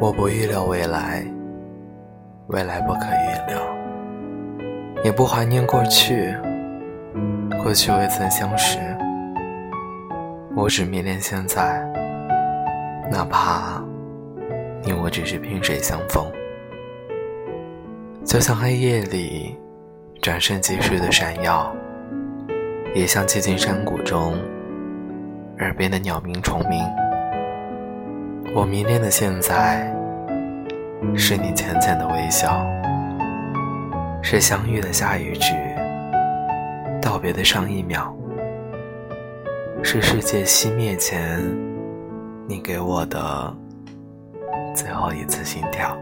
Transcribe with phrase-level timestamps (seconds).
[0.00, 1.22] 我不预料未来，
[2.46, 3.60] 未来不可预料，
[5.04, 6.34] 也不怀念过去，
[7.62, 8.78] 过去未曾相识。
[10.56, 11.86] 我只迷恋现在，
[13.10, 13.84] 哪怕
[14.82, 16.24] 你我只是萍水相逢。
[18.24, 19.54] 就像黑夜里
[20.22, 21.70] 转瞬即逝的闪耀，
[22.94, 24.32] 也像寂静山谷中
[25.58, 26.82] 耳边的鸟鸣虫鸣。
[28.52, 29.94] 我迷恋的现在，
[31.16, 32.66] 是你浅浅的微笑，
[34.20, 35.54] 是相遇的下一句，
[37.00, 38.12] 道别的上一秒，
[39.84, 41.40] 是世界熄灭前，
[42.48, 43.54] 你给我的
[44.74, 45.96] 最后一次心跳。